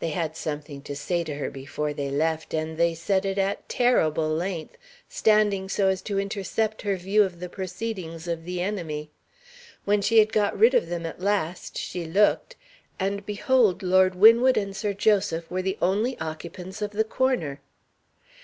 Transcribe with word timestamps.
They 0.00 0.08
had 0.10 0.36
something 0.36 0.82
to 0.82 0.96
say 0.96 1.22
to 1.22 1.36
her 1.36 1.52
before 1.52 1.92
they 1.92 2.10
left, 2.10 2.52
and 2.52 2.76
they 2.76 2.94
said 2.94 3.24
it 3.24 3.38
at 3.38 3.68
terrible 3.68 4.28
length, 4.28 4.76
standing 5.08 5.68
so 5.68 5.86
as 5.86 6.02
to 6.02 6.18
intercept 6.18 6.82
her 6.82 6.96
view 6.96 7.22
of 7.22 7.38
the 7.38 7.48
proceedings 7.48 8.26
of 8.26 8.44
the 8.44 8.60
enemy. 8.60 9.08
When 9.84 10.02
she 10.02 10.18
had 10.18 10.32
got 10.32 10.58
rid 10.58 10.74
of 10.74 10.88
them 10.88 11.06
at 11.06 11.20
last, 11.20 11.78
she 11.78 12.04
looked 12.06 12.56
and 12.98 13.24
behold 13.24 13.84
Lord 13.84 14.16
Winwood 14.16 14.56
and 14.56 14.74
Sir 14.76 14.94
Joseph 14.94 15.48
were 15.48 15.62
the 15.62 15.78
only 15.80 16.18
occupants 16.18 16.82
of 16.82 16.90
the 16.90 17.04
corner! 17.04 17.60